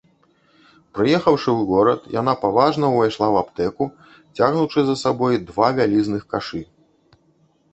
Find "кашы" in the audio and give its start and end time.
6.33-6.61